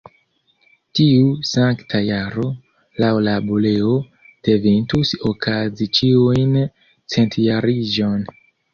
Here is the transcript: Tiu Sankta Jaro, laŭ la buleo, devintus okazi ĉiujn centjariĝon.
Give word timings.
Tiu 0.99 1.27
Sankta 1.49 2.01
Jaro, 2.07 2.47
laŭ 3.05 3.11
la 3.29 3.37
buleo, 3.51 3.93
devintus 4.51 5.15
okazi 5.35 5.93
ĉiujn 6.01 6.61
centjariĝon. 7.17 8.23